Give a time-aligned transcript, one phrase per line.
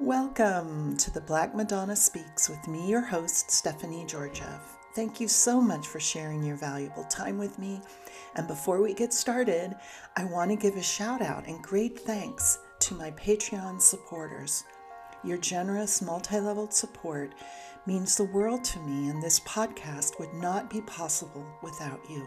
[0.00, 4.76] Welcome to the Black Madonna Speaks with me, your host, Stephanie Georgieff.
[4.92, 7.80] Thank you so much for sharing your valuable time with me.
[8.34, 9.76] And before we get started,
[10.16, 14.64] I want to give a shout out and great thanks to my Patreon supporters.
[15.22, 17.32] Your generous, multi leveled support
[17.86, 22.26] means the world to me, and this podcast would not be possible without you.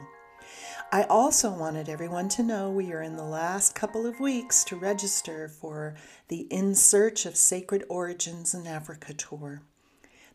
[0.90, 4.78] I also wanted everyone to know we are in the last couple of weeks to
[4.78, 5.96] register for
[6.30, 9.64] the In Search of Sacred Origins in Africa tour.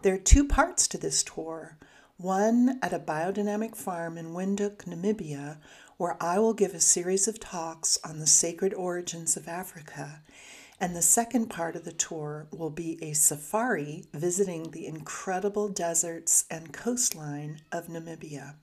[0.02, 1.78] There are two parts to this tour
[2.19, 5.56] one at a biodynamic farm in Windhoek, Namibia,
[5.97, 10.20] where I will give a series of talks on the sacred origins of Africa.
[10.78, 16.45] And the second part of the tour will be a safari visiting the incredible deserts
[16.50, 18.56] and coastline of Namibia.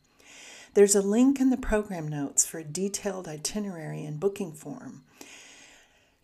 [0.79, 5.03] There's a link in the program notes for a detailed itinerary and booking form.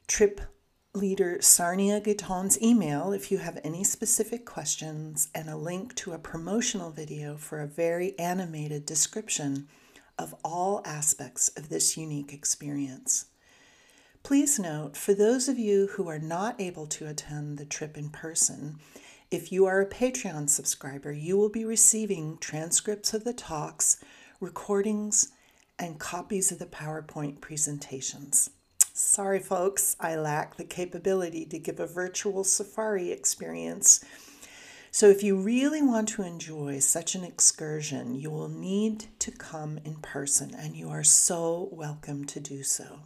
[0.08, 0.40] Trip
[0.94, 6.18] leader Sarnia Guiton's email if you have any specific questions, and a link to a
[6.18, 9.68] promotional video for a very animated description
[10.18, 13.26] of all aspects of this unique experience.
[14.24, 18.10] Please note, for those of you who are not able to attend the trip in
[18.10, 18.80] person,
[19.30, 24.02] if you are a Patreon subscriber, you will be receiving transcripts of the talks
[24.40, 25.32] recordings,
[25.78, 28.50] and copies of the PowerPoint presentations.
[28.94, 34.04] Sorry, folks, I lack the capability to give a virtual safari experience.
[34.90, 39.80] So, if you really want to enjoy such an excursion, you will need to come
[39.84, 42.99] in person, and you are so welcome to do so.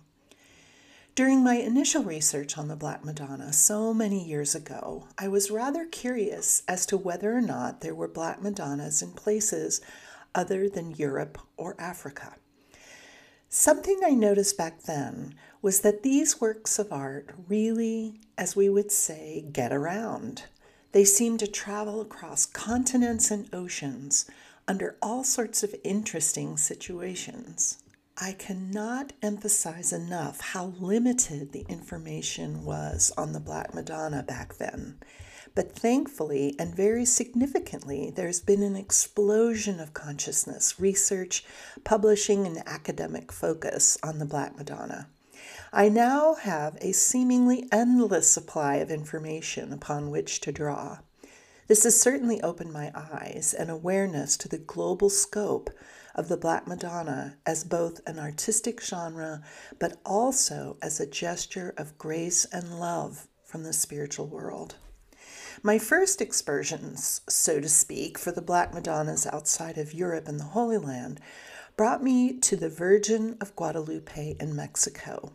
[1.16, 5.86] During my initial research on the Black Madonna so many years ago, I was rather
[5.86, 9.82] curious as to whether or not there were Black Madonnas in places
[10.36, 12.36] other than Europe or Africa.
[13.50, 18.92] Something I noticed back then was that these works of art really, as we would
[18.92, 20.44] say, get around.
[20.92, 24.30] They seem to travel across continents and oceans
[24.68, 27.84] under all sorts of interesting situations.
[28.22, 35.00] I cannot emphasize enough how limited the information was on the Black Madonna back then.
[35.56, 41.44] But thankfully and very significantly, there's been an explosion of consciousness, research,
[41.84, 45.08] publishing, and academic focus on the Black Madonna.
[45.72, 51.00] I now have a seemingly endless supply of information upon which to draw.
[51.68, 55.70] This has certainly opened my eyes and awareness to the global scope
[56.16, 59.44] of the Black Madonna as both an artistic genre,
[59.78, 64.76] but also as a gesture of grace and love from the spiritual world.
[65.62, 70.46] My first excursions, so to speak, for the Black Madonnas outside of Europe and the
[70.46, 71.20] Holy Land
[71.76, 75.34] brought me to the Virgin of Guadalupe in Mexico.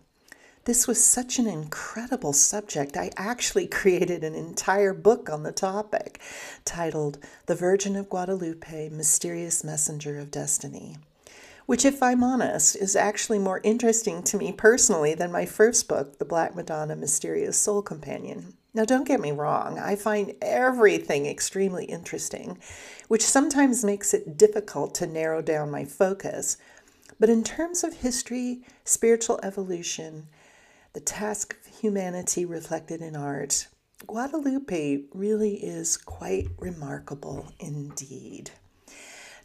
[0.65, 2.97] This was such an incredible subject.
[2.97, 6.21] I actually created an entire book on the topic
[6.65, 10.97] titled The Virgin of Guadalupe Mysterious Messenger of Destiny,
[11.67, 16.19] which, if I'm honest, is actually more interesting to me personally than my first book,
[16.19, 18.55] The Black Madonna Mysterious Soul Companion.
[18.75, 22.59] Now, don't get me wrong, I find everything extremely interesting,
[23.09, 26.57] which sometimes makes it difficult to narrow down my focus.
[27.21, 30.27] But in terms of history, spiritual evolution,
[30.93, 33.69] the task of humanity reflected in art,
[34.07, 38.51] Guadalupe really is quite remarkable indeed.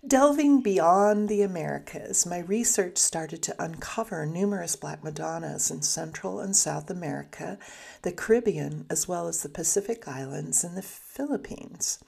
[0.07, 6.55] Delving beyond the Americas, my research started to uncover numerous Black Madonnas in Central and
[6.55, 7.59] South America,
[8.03, 11.99] the Caribbean, as well as the Pacific Islands and the Philippines.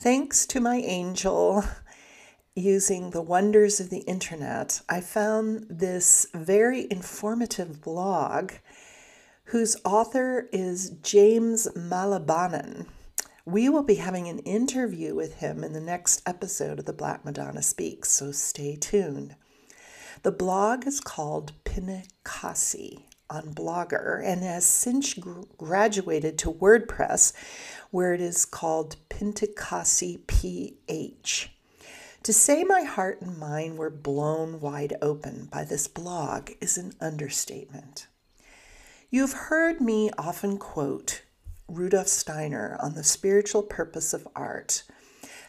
[0.00, 1.62] Thanks to my angel,
[2.56, 8.54] using the wonders of the internet, I found this very informative blog
[9.44, 12.86] whose author is James Malabanan.
[13.50, 17.24] We will be having an interview with him in the next episode of The Black
[17.24, 19.34] Madonna Speaks, so stay tuned.
[20.22, 25.18] The blog is called Pintakasi on Blogger and has since
[25.58, 27.32] graduated to WordPress,
[27.90, 31.50] where it is called Pintakasi PH.
[32.22, 36.92] To say my heart and mind were blown wide open by this blog is an
[37.00, 38.06] understatement.
[39.10, 41.22] You've heard me often quote
[41.70, 44.82] Rudolf Steiner on the spiritual purpose of art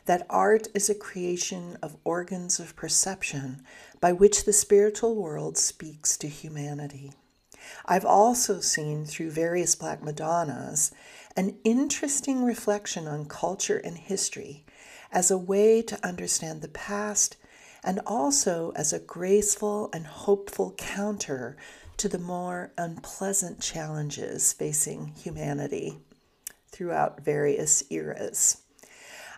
[0.06, 3.64] that art is a creation of organs of perception
[4.00, 7.12] by which the spiritual world speaks to humanity.
[7.86, 10.92] I've also seen through various Black Madonnas
[11.36, 14.66] an interesting reflection on culture and history
[15.12, 17.38] as a way to understand the past
[17.84, 21.58] and also as a graceful and hopeful counter
[21.98, 25.98] to the more unpleasant challenges facing humanity.
[26.72, 28.62] Throughout various eras.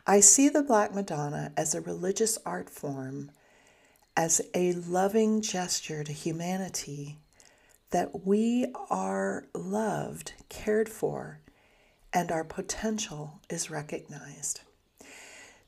[0.05, 3.31] I see the Black Madonna as a religious art form,
[4.15, 7.17] as a loving gesture to humanity
[7.91, 11.39] that we are loved, cared for,
[12.11, 14.61] and our potential is recognized.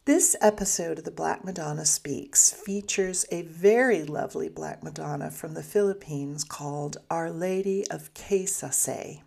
[0.06, 5.64] This episode of the Black Madonna Speaks features a very lovely Black Madonna from the
[5.64, 9.22] Philippines called Our Lady of Caysasay.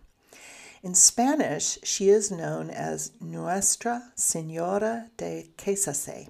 [0.81, 6.29] In Spanish, she is known as Nuestra Senora de Caysasay.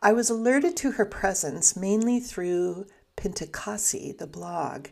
[0.00, 2.86] I was alerted to her presence mainly through
[3.16, 4.86] Pintakasi, the blog,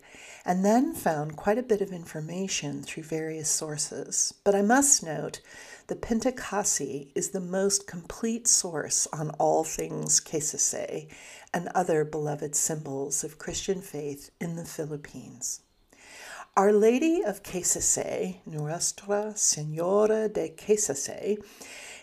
[0.45, 4.35] and then found quite a bit of information through various sources.
[4.43, 5.41] But I must note
[5.87, 11.09] the Pintakasi is the most complete source on all things Caysasay
[11.55, 15.61] and other beloved symbols of Christian faith in the Philippines.
[16.59, 21.39] Our Lady of Caysasay, Nuestra Senora de Caysasay,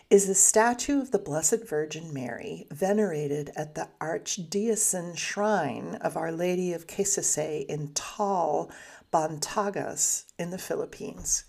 [0.08, 6.32] is a statue of the Blessed Virgin Mary venerated at the Archdiocesan Shrine of Our
[6.32, 8.70] Lady of Caysasay in Taal,
[9.12, 11.44] Batangas, in the Philippines.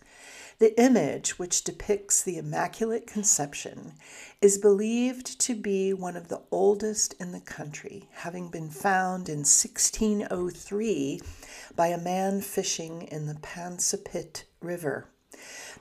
[0.60, 3.94] The image, which depicts the Immaculate Conception,
[4.42, 9.46] is believed to be one of the oldest in the country, having been found in
[9.46, 11.22] 1603
[11.76, 15.06] by a man fishing in the Pansapit River.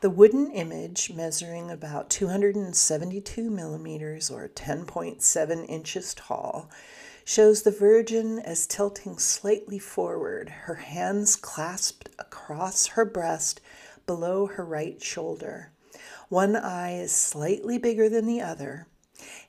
[0.03, 6.71] The wooden image, measuring about 272 millimeters or 10.7 inches tall,
[7.25, 13.63] shows the Virgin as tilting slightly forward, her hands clasped across her breast
[14.07, 15.73] below her right shoulder.
[16.29, 18.87] One eye is slightly bigger than the other.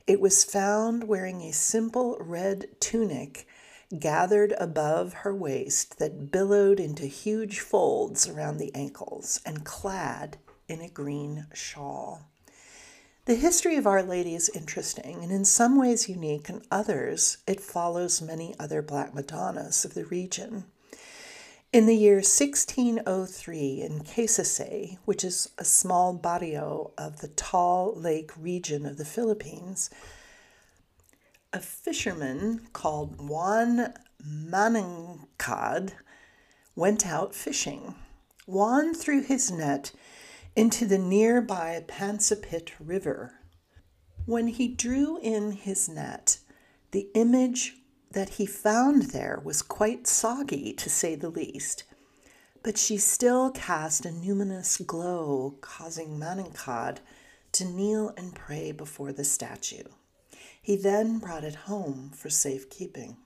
[0.06, 3.46] It was found wearing a simple red tunic
[3.98, 10.38] gathered above her waist that billowed into huge folds around the ankles and clad
[10.68, 12.22] in a green shawl.
[13.24, 17.60] The history of Our Lady is interesting and in some ways unique, and others it
[17.60, 20.64] follows many other Black Madonnas of the region.
[21.70, 28.30] In the year 1603, in Caysasay, which is a small barrio of the Taal Lake
[28.38, 29.90] region of the Philippines,
[31.52, 33.92] a fisherman called Juan
[34.26, 35.92] Manancad
[36.74, 37.94] went out fishing.
[38.46, 39.92] Juan threw his net
[40.56, 43.34] into the nearby Pansapit River.
[44.24, 46.38] When he drew in his net,
[46.92, 47.76] the image
[48.12, 51.84] that he found there was quite soggy, to say the least,
[52.62, 56.98] but she still cast a numinous glow, causing Manancad
[57.52, 59.84] to kneel and pray before the statue.
[60.60, 63.16] He then brought it home for safekeeping.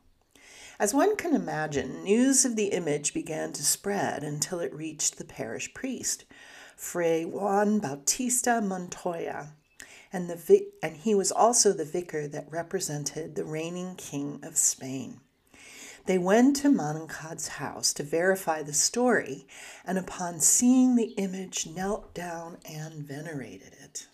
[0.79, 5.25] As one can imagine, news of the image began to spread until it reached the
[5.25, 6.25] parish priest,
[6.77, 9.55] Fray Juan Bautista Montoya,
[10.13, 15.21] and, the, and he was also the vicar that represented the reigning king of Spain.
[16.07, 19.47] They went to Manancad's house to verify the story,
[19.85, 24.09] and upon seeing the image, knelt down and venerated it.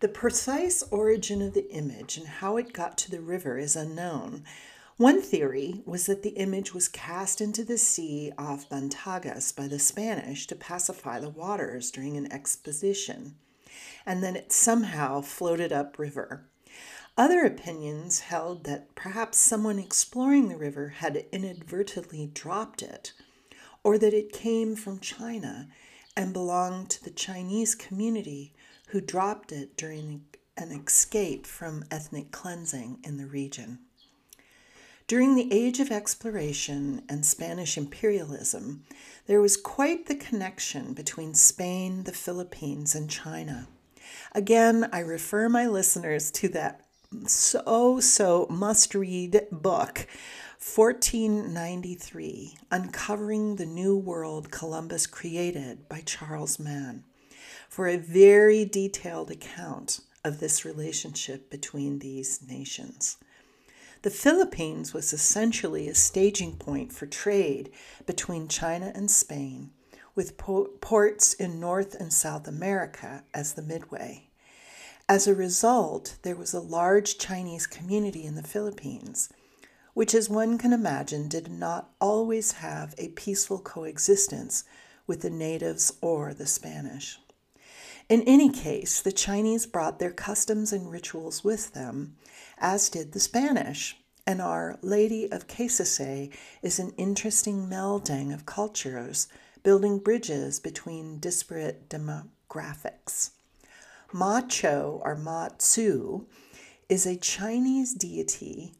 [0.00, 4.44] The precise origin of the image and how it got to the river is unknown.
[4.96, 9.78] One theory was that the image was cast into the sea off Batangas by the
[9.78, 13.36] Spanish to pacify the waters during an expedition,
[14.10, 16.44] and then it somehow floated upriver.
[17.16, 23.12] Other opinions held that perhaps someone exploring the river had inadvertently dropped it,
[23.84, 25.68] or that it came from China
[26.16, 28.52] and belonged to the Chinese community
[28.88, 30.24] who dropped it during
[30.56, 33.78] an escape from ethnic cleansing in the region.
[35.06, 38.82] During the age of exploration and Spanish imperialism,
[39.28, 43.68] there was quite the connection between Spain, the Philippines, and China.
[44.32, 46.86] Again, I refer my listeners to that
[47.26, 50.06] so, so must read book,
[50.74, 57.04] 1493 Uncovering the New World Columbus Created by Charles Mann
[57.68, 63.16] for a very detailed account of this relationship between these nations.
[64.02, 67.70] The Philippines was essentially a staging point for trade
[68.06, 69.70] between China and Spain,
[70.14, 74.28] with ports in North and South America as the midway.
[75.08, 79.28] As a result, there was a large Chinese community in the Philippines,
[79.94, 84.64] which, as one can imagine, did not always have a peaceful coexistence
[85.06, 87.18] with the natives or the Spanish.
[88.08, 92.16] In any case, the Chinese brought their customs and rituals with them,
[92.58, 99.26] as did the Spanish, and Our Lady of Caysasay is an interesting melding of cultures,
[99.62, 103.30] building bridges between disparate demo- graphics.
[104.12, 106.26] Ma Cho or Ma Tzu
[106.88, 108.74] is a Chinese deity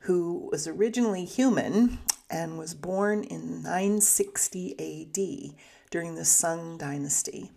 [0.00, 1.98] who was originally human
[2.30, 5.54] and was born in 960 AD
[5.90, 7.50] during the Sung dynasty.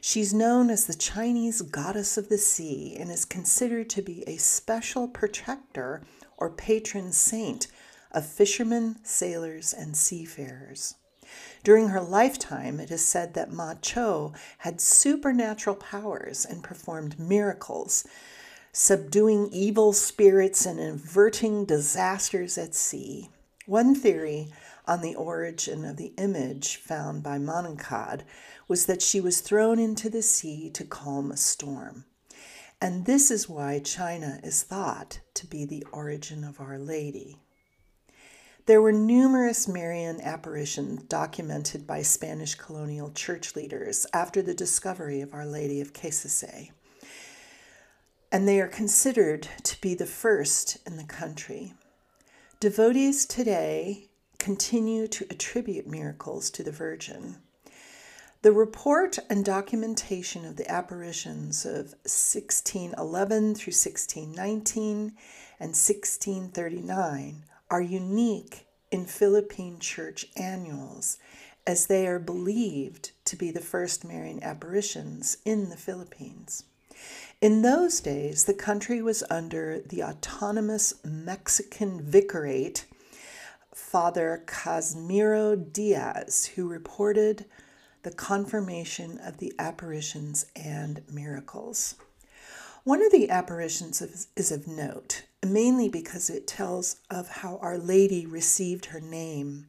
[0.00, 4.36] She's known as the Chinese goddess of the sea and is considered to be a
[4.36, 6.02] special protector
[6.36, 7.68] or patron saint
[8.12, 10.96] of fishermen, sailors, and seafarers.
[11.62, 18.06] During her lifetime, it is said that Ma Cho had supernatural powers and performed miracles,
[18.72, 23.30] subduing evil spirits and averting disasters at sea.
[23.66, 24.52] One theory
[24.86, 28.22] on the origin of the image found by Manakad
[28.68, 32.04] was that she was thrown into the sea to calm a storm.
[32.80, 37.38] And this is why China is thought to be the origin of Our Lady.
[38.66, 45.34] There were numerous Marian apparitions documented by Spanish colonial church leaders after the discovery of
[45.34, 46.70] Our Lady of Caysasay,
[48.32, 51.74] and they are considered to be the first in the country.
[52.58, 57.36] Devotees today continue to attribute miracles to the Virgin.
[58.40, 65.12] The report and documentation of the apparitions of 1611 through 1619
[65.60, 67.44] and 1639
[67.74, 71.18] are unique in Philippine church annuals,
[71.66, 76.62] as they are believed to be the first Marian apparitions in the Philippines.
[77.40, 82.84] In those days, the country was under the autonomous Mexican vicariate,
[83.74, 87.44] Father Casimiro Diaz, who reported
[88.04, 91.96] the confirmation of the apparitions and miracles.
[92.84, 94.00] One of the apparitions
[94.36, 99.68] is of note, mainly because it tells of how Our Lady received her name.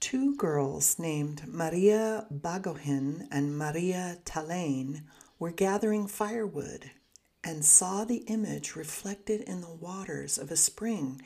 [0.00, 5.02] Two girls named Maria Bagohin and Maria Talain
[5.38, 6.90] were gathering firewood
[7.42, 11.20] and saw the image reflected in the waters of a spring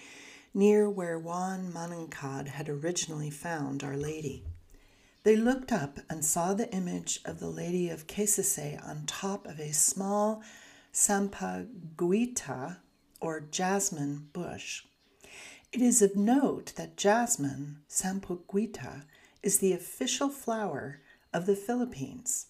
[0.55, 4.45] near where Juan Manakad had originally found Our Lady.
[5.25, 9.61] They looked up and saw the image of the Lady of Caysasay on top of
[9.61, 10.43] a small
[10.93, 12.79] sampaguita
[13.21, 14.85] or jasmine bush.
[15.73, 19.05] It is of note that jasmine, sampaguita,
[19.43, 21.01] is the official flower
[21.33, 22.47] of the Philippines.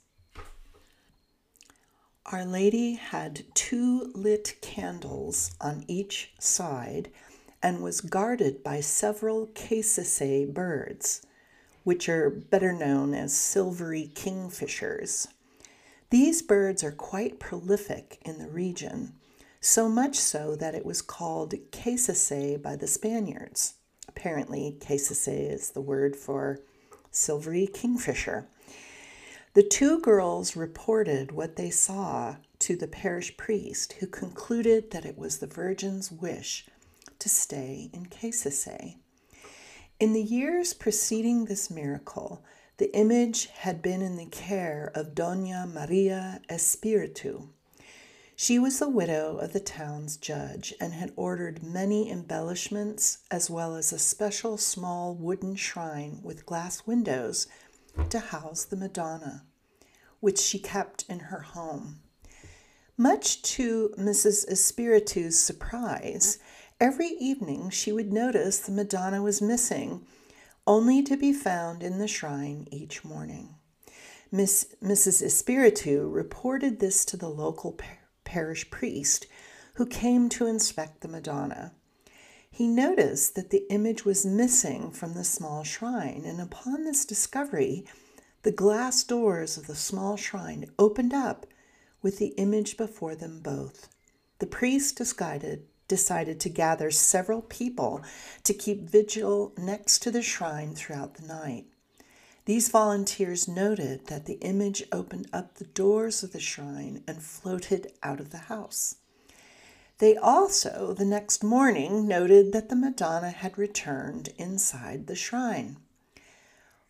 [2.27, 7.11] Our Lady had two lit candles on each side
[7.63, 11.23] and was guarded by several Caysasay birds
[11.89, 15.27] which are better known as silvery kingfishers.
[16.11, 19.15] These birds are quite prolific in the region,
[19.61, 23.75] so much so that it was called caysasay by the Spaniards.
[24.09, 26.61] Apparently, caysasay is the word for
[27.11, 28.49] silvery kingfisher.
[29.55, 35.19] The two girls reported what they saw to the parish priest, who concluded that it
[35.19, 36.67] was the Virgin's wish
[37.19, 38.97] to stay in Caysasay.
[39.99, 42.45] In the years preceding this miracle,
[42.77, 47.49] the image had been in the care of Dona Maria Espiritu.
[48.41, 53.75] She was the widow of the town's judge and had ordered many embellishments as well
[53.75, 57.49] as a special small wooden shrine with glass windows
[58.11, 59.43] to house the Madonna,
[60.21, 61.99] which she kept in her home.
[62.97, 64.49] Much to Mrs.
[64.49, 66.39] Espiritu's surprise,
[66.81, 70.07] Every evening she would notice the Madonna was missing,
[70.65, 73.57] only to be found in the shrine each morning.
[74.31, 75.23] Miss, Mrs.
[75.23, 77.73] Espiritu reported this to the local
[78.29, 79.27] parish priest,
[79.77, 81.73] who came to inspect the Madonna.
[82.51, 87.87] He noticed that the image was missing from the small shrine, and upon this discovery,
[88.43, 91.47] the glass doors of the small shrine opened up
[92.03, 93.89] with the image before them both.
[94.41, 98.03] The priest decided decided to gather several people
[98.45, 101.65] to keep vigil next to the shrine throughout the night.
[102.49, 107.93] These volunteers noted that the image opened up the doors of the shrine and floated
[108.03, 108.95] out of the house.
[109.99, 115.77] They also, the next morning, noted that the Madonna had returned inside the shrine.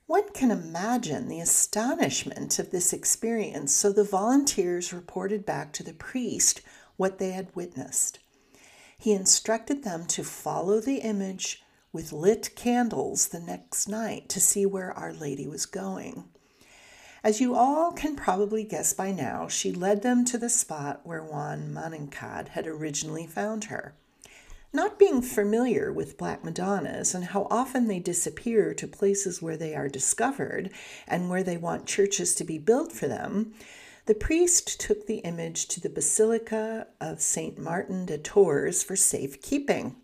[0.06, 5.92] One can imagine the astonishment of this experience, so the volunteers reported back to the
[5.92, 6.60] priest
[6.96, 8.20] what they had witnessed
[9.00, 11.62] he instructed them to follow the image
[11.92, 16.24] with lit candles the next night to see where Our Lady was going.
[17.24, 21.22] As you all can probably guess by now, she led them to the spot where
[21.22, 23.94] Juan Manakad had originally found her.
[24.72, 29.74] Not being familiar with Black Madonnas and how often they disappear to places where they
[29.74, 30.70] are discovered
[31.06, 33.54] and where they want churches to be built for them,
[34.04, 37.58] the priest took the image to the Basilica of St.
[37.58, 39.96] Martin de Tours for safekeeping.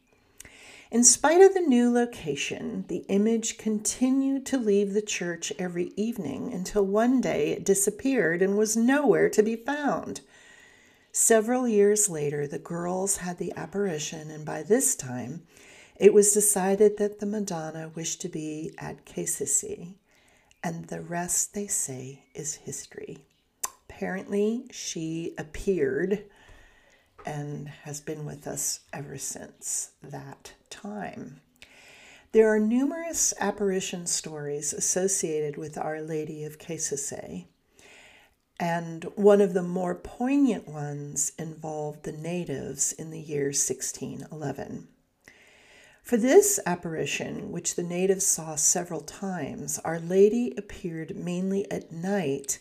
[0.94, 6.52] In spite of the new location, the image continued to leave the church every evening
[6.52, 10.20] until one day it disappeared and was nowhere to be found.
[11.10, 15.42] Several years later, the girls had the apparition, and by this time,
[15.96, 19.94] it was decided that the Madonna wished to be at Caysasay,
[20.62, 23.18] and the rest, they say, is history.
[23.88, 26.26] Apparently, she appeared
[27.24, 31.40] and has been with us ever since that time.
[32.32, 37.46] There are numerous apparition stories associated with Our Lady of Caysasay.
[38.58, 44.88] And one of the more poignant ones involved the natives in the year 1611.
[46.02, 52.58] For this apparition, which the natives saw several times, Our Lady appeared mainly at night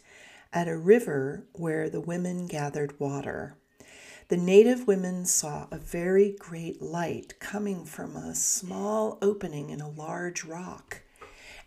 [0.53, 3.57] at a river where the women gathered water.
[4.29, 9.89] The native women saw a very great light coming from a small opening in a
[9.89, 11.01] large rock.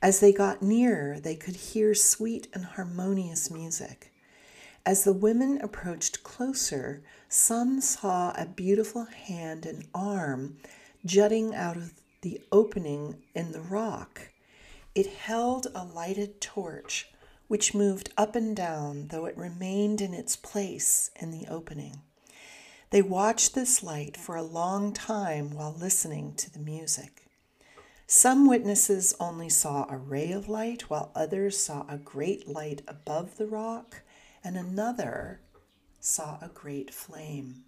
[0.01, 4.13] As they got nearer, they could hear sweet and harmonious music.
[4.87, 10.57] As the women approached closer, some saw a beautiful hand and arm
[11.05, 14.31] jutting out of the opening in the rock.
[14.95, 17.11] It held a lighted torch,
[17.49, 22.03] which moved up and down, though it remained in its place in the opening.
[22.91, 27.27] They watched this light for a long time while listening to the music.
[28.07, 33.37] Some witnesses only saw a ray of light, while others saw a great light above
[33.37, 34.03] the rock
[34.45, 35.41] and another
[35.99, 37.65] saw a great flame.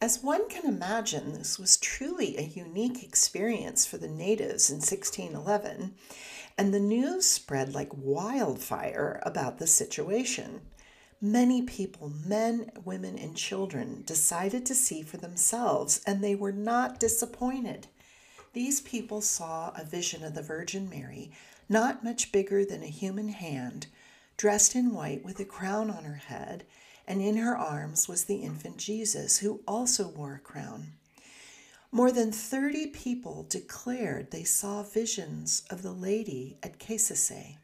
[0.00, 5.94] As one can imagine, this was truly a unique experience for the natives in 1611,
[6.56, 10.60] and the news spread like wildfire about the situation.
[11.24, 16.98] Many people, men, women, and children, decided to see for themselves, and they were not
[16.98, 17.86] disappointed.
[18.54, 21.30] These people saw a vision of the Virgin Mary,
[21.68, 23.86] not much bigger than a human hand,
[24.36, 26.64] dressed in white with a crown on her head,
[27.06, 30.94] and in her arms was the infant Jesus, who also wore a crown.
[31.92, 37.58] More than 30 people declared they saw visions of the lady at Caysasay.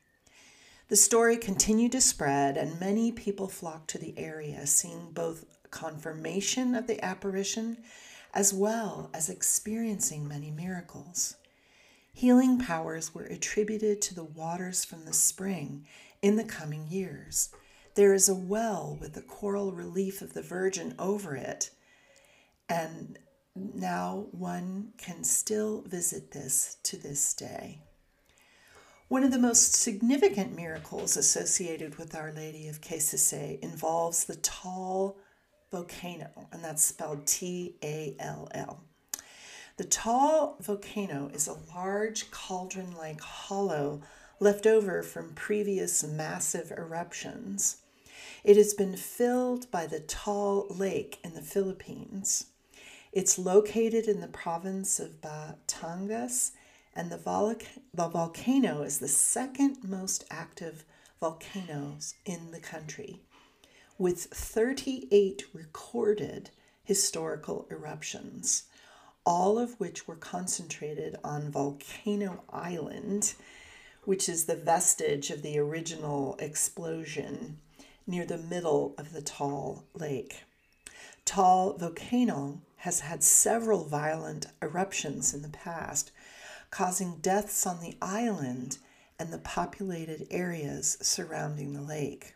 [0.88, 6.74] The story continued to spread, and many people flocked to the area, seeing both confirmation
[6.74, 7.76] of the apparition
[8.32, 11.36] as well as experiencing many miracles.
[12.14, 15.86] Healing powers were attributed to the waters from the spring
[16.22, 17.50] in the coming years.
[17.94, 21.70] There is a well with the coral relief of the Virgin over it,
[22.66, 23.18] and
[23.54, 27.82] now one can still visit this to this day.
[29.08, 35.16] One of the most significant miracles associated with Our Lady of Caysasay involves the Taal
[35.72, 38.84] volcano, and that's spelled T A L L.
[39.78, 44.02] The Taal volcano is a large cauldron like hollow
[44.40, 47.78] left over from previous massive eruptions.
[48.44, 52.48] It has been filled by the Taal Lake in the Philippines.
[53.10, 56.50] It's located in the province of Batangas,
[56.98, 57.54] and the, vol-
[57.94, 60.84] the volcano is the second most active
[61.20, 63.20] volcanoes in the country,
[63.96, 66.50] with 38 recorded
[66.82, 68.64] historical eruptions,
[69.24, 73.34] all of which were concentrated on Volcano Island
[74.08, 77.58] which is the vestige of the original explosion
[78.06, 80.44] near the middle of the Taal Lake.
[81.26, 86.10] Taal volcano has had several violent eruptions in the past,
[86.70, 88.78] causing deaths on the island
[89.18, 92.34] and the populated areas surrounding the lake.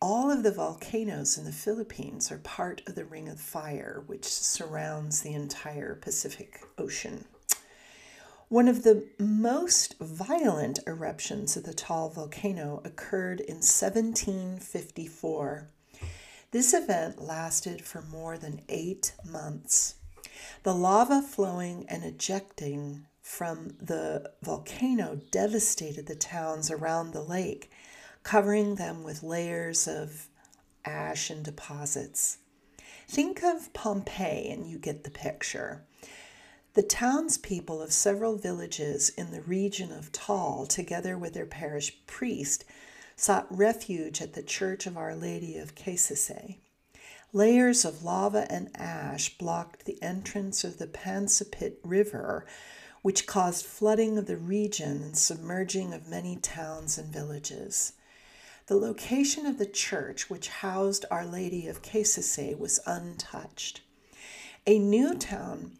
[0.00, 4.24] All of the volcanoes in the Philippines are part of the Ring of Fire, which
[4.24, 7.24] surrounds the entire Pacific Ocean.
[8.48, 15.68] One of the most violent eruptions of the Taal volcano occurred in 1754.
[16.50, 19.96] This event lasted for more than eight months.
[20.62, 27.70] The lava flowing and ejecting from the volcano devastated the towns around the lake,
[28.22, 30.28] covering them with layers of
[30.86, 32.38] ash and deposits.
[33.06, 35.84] Think of Pompeii and you get the picture.
[36.72, 42.64] The townspeople of several villages in the region of Taal, together with their parish priest,
[43.14, 46.56] sought refuge at the Church of Our Lady of Caysasay.
[47.34, 52.46] layers of lava and ash blocked the entrance of the Pansapit River,
[53.02, 57.92] which caused flooding of the region and submerging of many towns and villages.
[58.66, 63.80] The location of the church, which housed Our Lady of Caysasay, was untouched.
[64.66, 65.78] A new town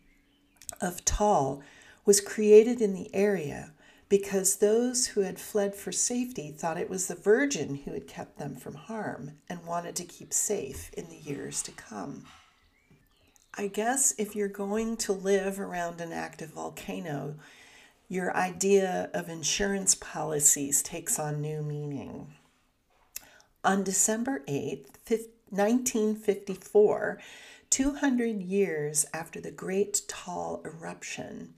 [0.81, 1.63] of Taal
[2.07, 3.73] was created in the area
[4.09, 8.39] because those who had fled for safety thought it was the Virgin who had kept
[8.39, 12.25] them from harm and wanted to keep safe in the years to come.
[13.61, 17.35] I guess if you're going to live around an active volcano,
[18.09, 22.29] your idea of insurance policies takes on new meaning.
[23.65, 24.87] On December 8,
[25.51, 27.19] 1954,
[27.69, 31.55] 200 years after the Great Taal eruption,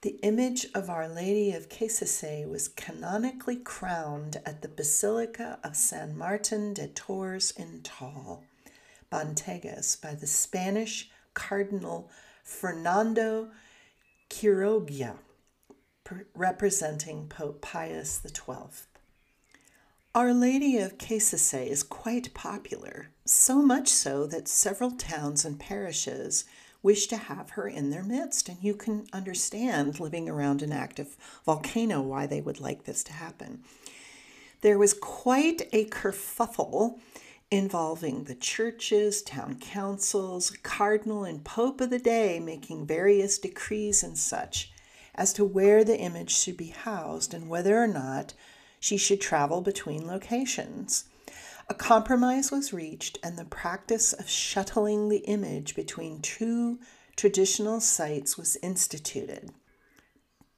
[0.00, 6.18] the image of Our Lady of Caysasay was canonically crowned at the Basilica of San
[6.18, 8.42] Martin de Tours in Taal,
[9.12, 12.10] Batangas, by the Spanish Cardinal
[12.42, 13.50] Fernando
[14.30, 15.16] Quiroga,
[16.34, 18.86] representing Pope Pius XII.
[20.14, 26.44] Our Lady of Caysasay is quite popular, so much so that several towns and parishes
[26.84, 28.48] wish to have her in their midst.
[28.48, 33.12] And you can understand living around an active volcano why they would like this to
[33.12, 33.64] happen.
[34.60, 37.00] There was quite a kerfuffle
[37.54, 44.18] involving the churches, town councils, cardinal and pope of the day making various decrees and
[44.18, 44.72] such
[45.14, 48.34] as to where the image should be housed and whether or not
[48.80, 51.04] she should travel between locations.
[51.68, 56.78] A compromise was reached, and the practice of shuttling the image between two
[57.16, 59.50] traditional sites was instituted.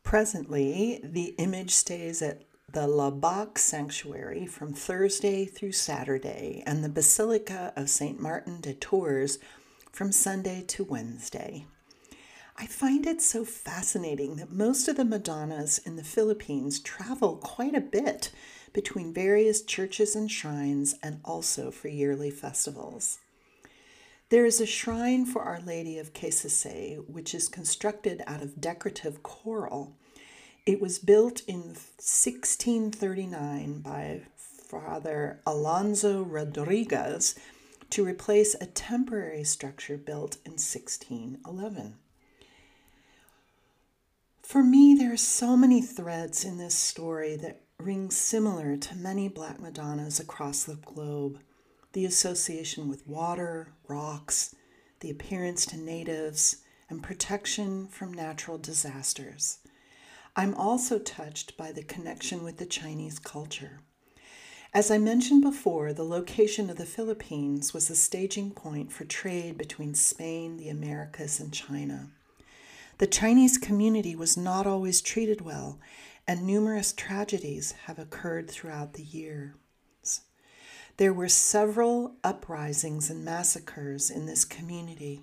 [0.02, 7.72] Presently, the image stays at the Labbach Sanctuary from Thursday through Saturday, and the Basilica
[7.76, 8.20] of St.
[8.20, 9.38] Martin de Tours
[9.92, 11.64] from Sunday to Wednesday.
[12.56, 17.74] I find it so fascinating that most of the Madonnas in the Philippines travel quite
[17.74, 18.30] a bit
[18.72, 23.20] between various churches and shrines and also for yearly festivals.
[24.28, 29.22] There is a shrine for Our Lady of Caysasay, which is constructed out of decorative
[29.22, 29.96] coral.
[30.66, 37.36] It was built in 1639 by Father Alonso Rodriguez
[37.90, 41.94] to replace a temporary structure built in 1611.
[44.42, 49.28] For me, there are so many threads in this story that ring similar to many
[49.28, 51.38] Black Madonnas across the globe
[51.92, 54.52] the association with water, rocks,
[54.98, 56.56] the appearance to natives,
[56.90, 59.58] and protection from natural disasters.
[60.38, 63.80] I'm also touched by the connection with the Chinese culture.
[64.74, 69.56] As I mentioned before, the location of the Philippines was a staging point for trade
[69.56, 72.10] between Spain, the Americas, and China.
[72.98, 75.78] The Chinese community was not always treated well,
[76.28, 80.20] and numerous tragedies have occurred throughout the years.
[80.98, 85.22] There were several uprisings and massacres in this community.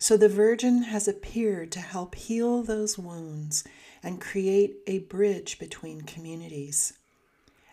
[0.00, 3.64] So the Virgin has appeared to help heal those wounds
[4.00, 6.92] and create a bridge between communities.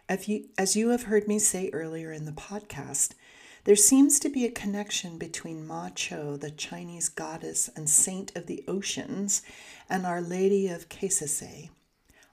[0.10, 3.12] As you, as you have heard me say earlier in the podcast,
[3.66, 8.48] there seems to be a connection between Ma Cho, the Chinese goddess and saint of
[8.48, 9.44] the oceans,
[9.88, 11.70] and Our Lady of Caysasay.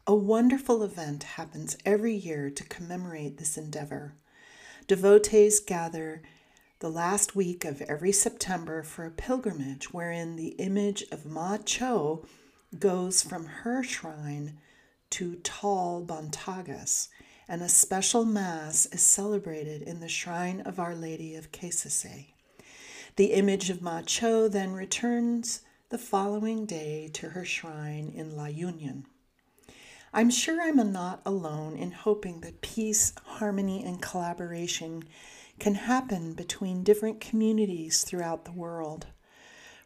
[0.07, 4.15] A wonderful event happens every year to commemorate this endeavor.
[4.87, 6.23] Devotees gather
[6.83, 12.27] the last week of every September for a pilgrimage wherein the image of Ma Cho
[12.77, 14.59] goes from her shrine
[15.09, 17.07] to Taal Batangas
[17.49, 22.33] and a special Mass is celebrated in the shrine of Our Lady of Caysasay.
[23.15, 28.47] The image of Ma Cho then returns the following day to her shrine in La
[28.47, 29.07] Union.
[30.13, 35.05] I'm sure I'm not alone in hoping that peace, harmony, and collaboration
[35.63, 39.07] can happen between different communities throughout the world.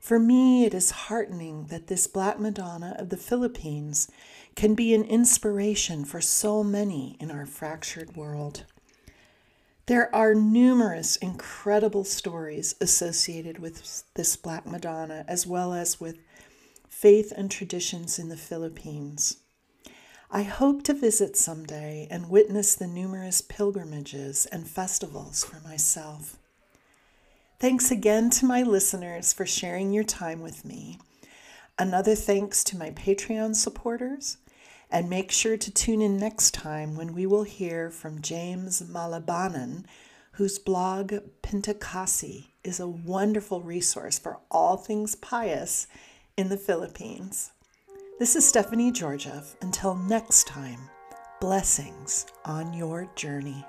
[0.01, 4.09] For me, it is heartening that this Black Madonna of the Philippines
[4.55, 8.65] can be an inspiration for so many in our fractured world.
[9.85, 16.17] There are numerous incredible stories associated with this Black Madonna, as well as with
[16.89, 19.37] faith and traditions in the Philippines.
[20.31, 26.37] I hope to visit someday and witness the numerous pilgrimages and festivals for myself.
[27.61, 30.99] Thanks again to my listeners for sharing your time with me.
[31.79, 34.39] Another thanks to my Patreon supporters
[34.91, 39.85] and make sure to tune in next time when we will hear from James Malabanan,
[40.33, 45.87] whose blog Pintakasi is a wonderful resource for all things pious
[46.37, 47.53] in the Philippines.
[48.19, 49.57] This is Stephanie Georgieff.
[49.61, 50.79] Until next time,
[51.39, 53.63] blessings on your journey.